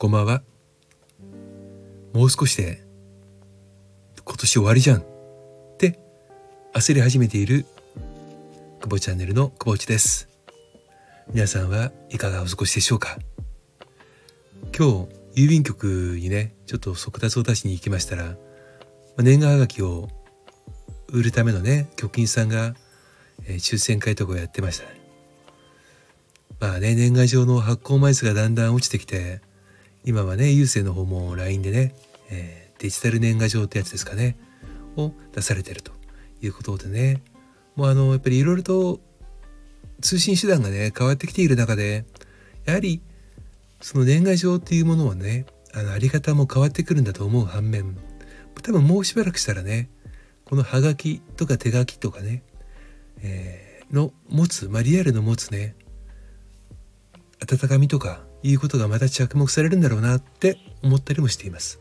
[0.00, 0.42] こんばんは？
[2.14, 2.82] もう少しで
[4.24, 5.04] 今年終わりじゃんっ
[5.76, 5.98] て
[6.72, 7.66] 焦り始めている
[8.80, 10.30] 久保チャンネルの久保内です。
[11.34, 13.18] 皆さんはいかがお過ごしでしょうか？
[14.74, 18.36] 今日郵便局にねちょっと速達を出しに行きましたら
[19.18, 20.08] 年賀はがきを
[21.08, 22.74] 売るためのね局員さんが、
[23.44, 24.98] えー、抽選会とかをやってましたね。
[26.58, 29.42] まあね年賀状の発行枚数がだんだん落ちてきて
[30.04, 31.94] 今はね郵政の方も LINE でね、
[32.30, 34.36] えー、デジタル年賀状ってやつですかね
[34.96, 35.92] を出されてると
[36.42, 37.22] いうことでね。
[37.76, 39.00] もうあのやっぱりいろいろと
[40.00, 42.04] 通信手段がね変わってきている中で
[42.64, 43.00] やはり
[43.80, 47.96] その年賀状っていうものはねあのあり方も変わってくるんだと思う反面
[48.62, 49.88] 多分もうしばらくしたらね
[50.44, 52.42] このハガキとか手書きとかね、
[53.22, 55.74] えー、の持つ、まあ、リアルの持つね
[57.40, 61.80] 温かみとかいうことがまた着目されるんだろうなって思ったりもしています。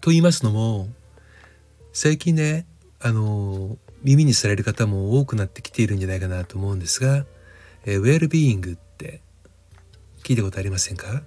[0.00, 0.88] と言いますのも
[1.92, 2.66] 最近ね
[2.98, 7.24] あの耳にされる方も多くなってきているんじゃないかなと思うんですが、
[7.84, 9.20] えー、ウェルビーイングって
[10.24, 11.22] 聞いたことありませんか？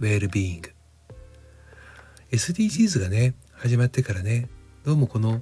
[0.00, 0.72] ウェルビーイング
[2.32, 4.48] SDGs がね始まってからね
[4.84, 5.40] どうもこの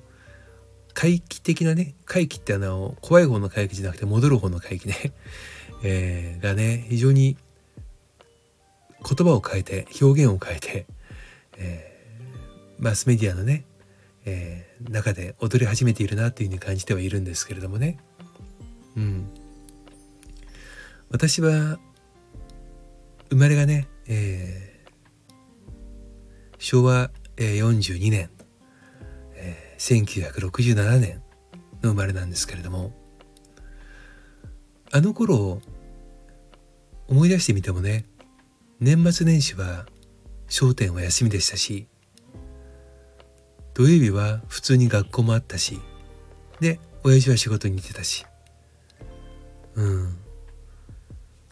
[0.94, 5.12] 回帰的なね回帰ってあの怖い方の回帰じゃなくて戻る方の回帰ね、
[5.82, 7.36] えー、がね非常に
[9.02, 10.86] 言葉を変えて表現を変えて、
[11.58, 13.64] えー、マスメディアのね、
[14.24, 17.98] えー、中で踊り始めているなっていうふうに感じてはいるんですけれどもね。
[18.96, 19.28] うん、
[21.10, 21.78] 私は
[23.30, 25.34] 生まれがね、えー、
[26.58, 28.30] 昭和42年、
[29.34, 31.22] えー、1967年
[31.82, 32.92] の生まれなんですけれども
[34.92, 35.60] あの頃
[37.08, 38.04] 思い出してみてもね。
[38.80, 39.86] 年末年始は
[40.48, 41.86] 商店は休みでしたし。
[43.74, 45.80] 土曜日は普通に学校もあったし。
[46.60, 48.26] で親父は仕事に行ってたし。
[49.74, 50.16] うん。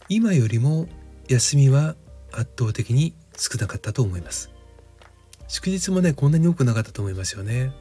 [0.08, 0.88] 今よりも
[1.28, 1.94] 休みは
[2.32, 4.50] 圧倒的に少なかったと思います。
[5.48, 7.72] 祝日もねこんなに多くなかったと思いますよね。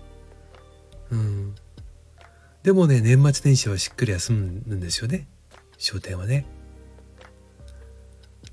[1.11, 1.55] うん。
[2.63, 5.27] でもね年末年始はしっかり休むんですよね。
[5.77, 6.45] 商店はね。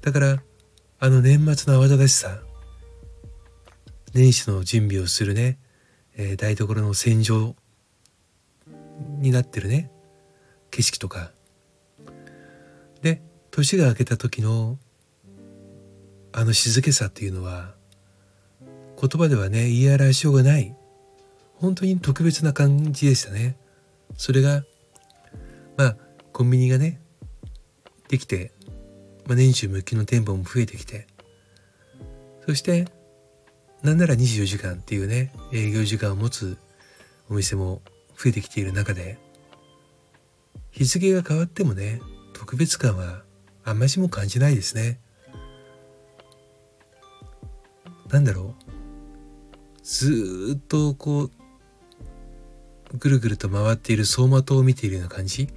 [0.06, 0.41] だから
[1.00, 2.39] あの年末の慌ただしさ。
[4.15, 5.59] 年始の準備をするね、
[6.17, 7.56] えー、台所の戦場
[9.19, 9.91] になってるね。
[10.71, 11.33] 景色とか。
[13.03, 14.78] で年が明けた時の
[16.33, 17.75] あの静けさっていうのは
[19.00, 20.72] 言葉ではね言い表しようがない。
[21.56, 23.56] 本当に特別な感じでしたね。
[24.16, 24.62] それが
[25.77, 25.97] まあ
[26.33, 27.00] コンビニがね
[28.09, 28.53] できて、
[29.26, 31.06] まあ、年中無休の店舗も増えてきて。
[32.47, 32.87] そして
[33.82, 36.56] なんなら24時間っていうね営業時間を持つ
[37.28, 37.82] お店も
[38.16, 39.19] 増えてきている中で
[40.70, 42.00] 日付が変わってもね
[42.34, 43.22] 特別感は
[43.65, 45.00] あんましも感じないですね。
[48.09, 48.72] なんだろう。
[49.82, 51.31] ずっとこう
[52.97, 55.48] ぐるぐると回っている走馬灯を見ているような感じ。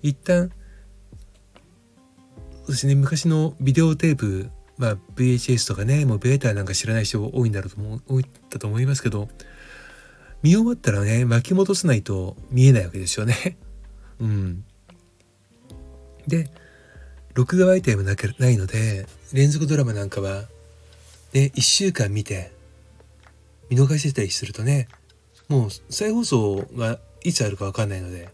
[0.00, 0.50] 一旦
[2.66, 9.28] そうですね昔のビデオテープまあ VHS とかねもうベータなんか知らない人多いんだろうと思多いだと思いますけど
[10.42, 13.56] 見終わったらね巻き戻さないと見えないわけですよね。
[14.18, 14.64] うん、
[16.26, 16.50] で
[17.34, 20.48] 録画媒体もなけないので連続ドラマなんかは、
[21.32, 22.50] ね、1週間見て
[23.70, 24.88] 見逃してたりするとね
[25.48, 28.28] もう再放送がいつあるか分かんないので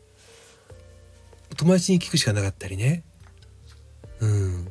[1.56, 3.04] 友達に聞くしかなかったりね
[4.22, 4.68] うん。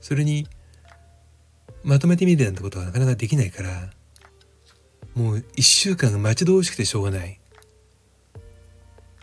[0.00, 0.46] それに
[1.82, 3.90] まとめてみるなんてことはなかなかできないから
[5.14, 7.40] もう一週間が待ち遠しくてしょうがない。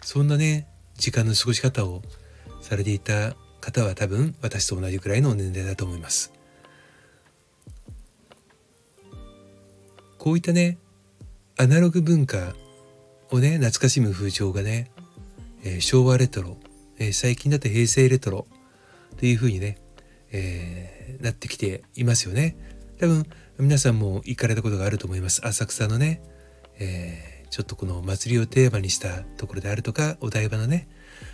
[0.03, 2.01] そんなね時間の過ごし方を
[2.61, 6.33] されていた方は多分私と同じくらいの年齢だと思います。
[10.17, 10.77] こういったね
[11.57, 12.53] アナログ文化
[13.29, 14.91] をね懐かしむ風潮がね、
[15.63, 16.57] えー、昭和レトロ、
[16.99, 18.47] えー、最近だと平成レトロ
[19.21, 19.77] というふうにね、
[20.31, 22.57] えー、なってきていますよね。
[22.99, 23.27] 多分
[23.59, 25.45] 皆さんも行かれたことがあると思います。
[25.45, 26.23] 浅草のね、
[26.79, 30.89] えちょっとこの祭りをテーマにしたところであるとかお台場のね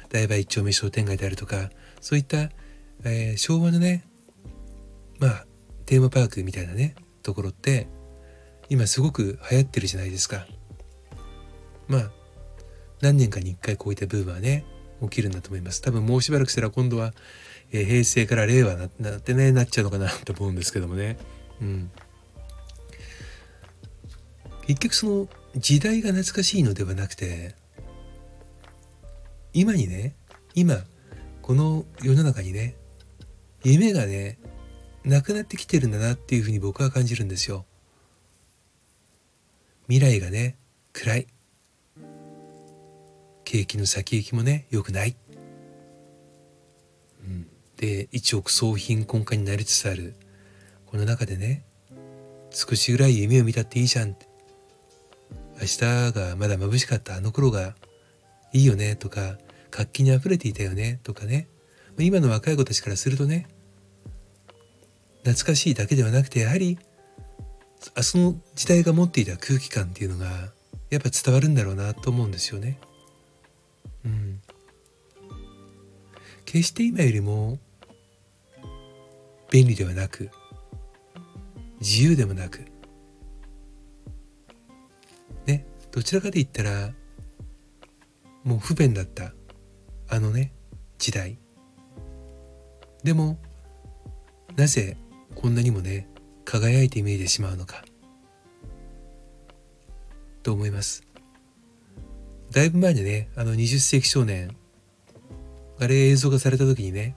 [0.10, 1.70] 台場一丁目商店街であるとか
[2.02, 2.50] そういった、
[3.06, 4.06] え昭和のね
[5.20, 5.46] まあ
[5.86, 6.94] テーマパークみたいなね
[7.24, 7.88] ところって
[8.68, 10.46] 今すごく流行ってるじゃないですか。
[11.88, 12.12] まあ
[13.00, 14.66] 何年かに一回こういったブームはね
[15.02, 15.82] 起きるんだと思います。
[15.82, 17.14] 多分もうしばらくしたら今度は
[17.72, 21.18] えー、平成から令和ななってねなっちゃうのかなと思うんですけどもね。
[21.62, 21.92] うん、
[24.68, 27.56] 結局その時代が懐かしいのではなくて
[29.54, 30.16] 今にね
[30.54, 30.84] 今
[31.42, 32.76] この世の中にね
[33.64, 34.38] 夢がね
[35.04, 37.66] なくなってきてるんだなっていうふうに僕は感じるんですよ。
[39.88, 40.58] 未来がね
[40.94, 41.28] 暗い
[43.46, 45.16] 景気の先行きもね良くない、
[47.78, 50.16] で一億総貧困化になりつつある。
[50.86, 51.66] この中でね
[52.50, 54.16] 少しぐらい夢を見たっていいじゃん。
[55.60, 55.80] 明日
[56.12, 57.16] がまだ眩しかった。
[57.16, 57.76] あの頃が
[58.54, 58.96] いいよね。
[58.96, 59.38] とか
[59.70, 61.00] 活気にあふれていたよね。
[61.04, 61.48] とかね。
[62.00, 63.48] 今の若い子たちからするとね
[65.24, 66.78] 懐かしいだけではなくてやはり
[67.96, 70.28] あその時代が持っていた空気感っていうのが
[70.90, 72.80] やっぱ伝わるんだろうなと思うんですよね。
[74.06, 74.42] うん。
[76.46, 77.60] 決して今よりも
[79.58, 80.30] 便利ではなく
[81.80, 82.60] 自由でもなく。
[85.48, 86.92] ねどちらかで言ったら
[88.44, 89.34] もう不便だった
[90.10, 90.54] あのね
[91.00, 91.40] 時代。
[93.04, 93.40] でも
[94.56, 94.96] なぜ
[95.34, 96.08] こんなにもね
[96.46, 97.84] 輝いて見えてしまうのか。
[100.44, 101.02] と思います。
[102.52, 104.56] だいぶ前にねあの20世紀少年
[105.80, 107.16] あれ映像化された時にね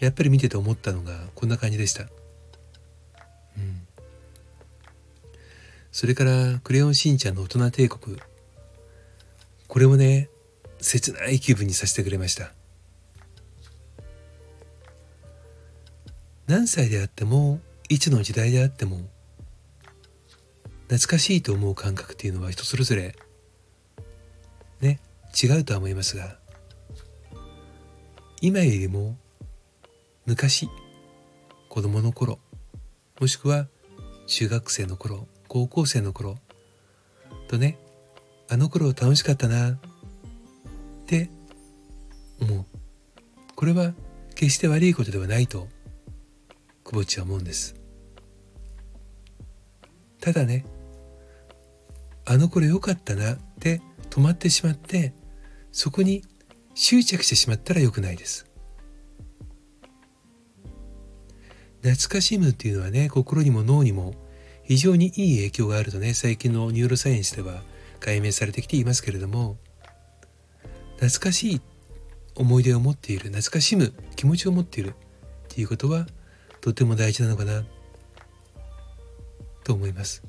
[0.00, 2.06] やっぱり見てて思ったのがこんな感じでした、う
[3.60, 3.86] ん、
[5.90, 8.18] それから「クレヨンしんちゃんの大人帝国」
[9.66, 10.30] これもね
[10.80, 12.52] 切ない気分にさせてくれました。
[16.48, 17.60] 何歳であっても
[17.90, 19.02] いつの時代であっても
[20.88, 23.14] 懐かしいと思う感覚っていうのは人それぞれ
[24.80, 24.98] ね
[25.40, 26.38] 違うとは思いますが
[28.40, 29.18] 今よりも
[30.28, 30.68] 昔
[31.70, 32.38] 子供の頃
[33.18, 33.66] もしくは
[34.26, 36.36] 中学生の頃高校生の頃
[37.48, 37.78] とね
[38.50, 39.78] あの頃楽しかったなっ
[41.06, 41.30] て
[42.42, 42.64] 思う。
[43.56, 43.94] これは
[44.34, 45.66] 決して悪いことではないと
[46.84, 47.74] 久保地は思うんです。
[50.20, 50.66] ただね
[52.26, 53.80] あの頃良かったなって
[54.10, 55.14] 止まってしまって
[55.72, 56.22] そこに
[56.74, 58.47] 執着してしまったら良くないです。
[61.82, 64.14] 懐かしむっていうのはね心にも脳にも
[64.64, 67.62] 非常にいい影響があるとね最近のニューロサイエンスでは
[68.00, 69.56] 解明されてきていますけれども
[70.96, 71.60] 懐かしい
[72.34, 74.92] 思い出を持っている懐かしむ気持ちを持っているっ
[75.48, 76.06] ていうことは
[76.60, 77.64] とても大事なのかな
[79.64, 80.22] と思います。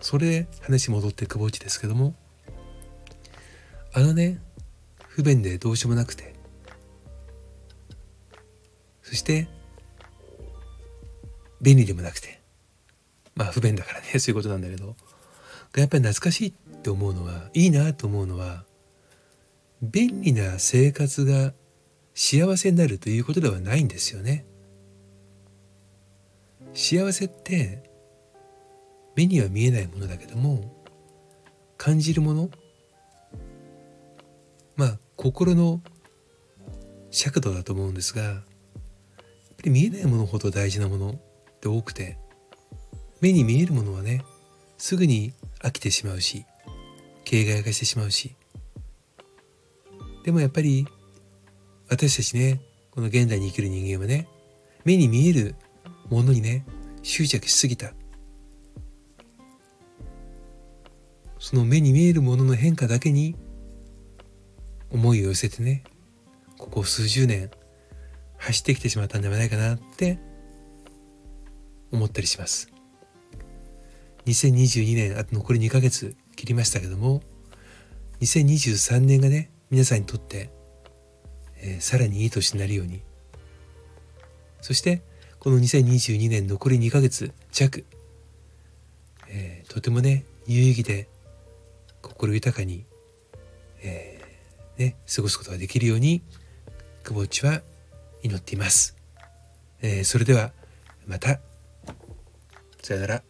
[0.00, 2.14] それで話戻って久保内ですけども
[3.92, 4.40] あのね
[5.08, 6.34] 不便でどうしようもなくて
[9.02, 9.48] そして
[11.60, 12.40] 便利でもなくて
[13.34, 14.96] まあ不便だからね そういうことなんだけど
[15.76, 16.52] やっぱり懐かしいっ
[16.82, 18.64] て思うのはいいなと思うのは
[19.82, 21.52] 便利な生活が
[22.14, 24.44] 幸せになるということではないんですよね。
[26.74, 27.82] 幸せって
[29.14, 30.84] 目には見えないものだけども
[31.76, 32.50] 感じるもの
[34.76, 35.80] まあ心の
[37.10, 38.34] 尺度だと思うんですがやっ
[39.56, 41.20] ぱり見えないものほど大事なもの
[41.58, 42.16] って多くて
[43.20, 44.24] 目に見えるものはね
[44.78, 46.46] すぐに飽きてしまうし
[47.24, 48.34] 形骸化してしまうし。
[50.24, 50.86] でもやっぱり
[51.88, 52.60] 私たちね
[52.90, 54.28] この現代に生きる人間はね
[54.84, 55.54] 目に見える
[56.10, 56.64] ものにね
[57.02, 57.92] 執着しすぎた。
[61.38, 63.36] その目に見えるものの変化だけに
[64.90, 65.84] 思いを寄せてね
[66.58, 67.50] ここ数十年
[68.38, 70.18] 走ってきてしまったんではないかなって
[71.92, 72.70] 思ったりします。
[74.26, 77.22] 2022年あと残り2ヶ月切りましたけども
[78.20, 80.50] 2023年がね皆さんにとって、
[81.62, 83.02] えー、さらにいい年になるように。
[84.60, 85.02] そして
[85.38, 87.84] この2022年残り2ヶ月弱、
[89.28, 91.08] えー、とてもね有意義で
[92.02, 92.84] 心豊かに、
[93.82, 96.22] えー、ね、過ごすことができるように
[97.04, 97.62] 久保内は
[98.22, 98.96] 祈っています、
[99.80, 100.52] えー、それでは
[101.06, 101.40] また。
[102.88, 103.27] さよなら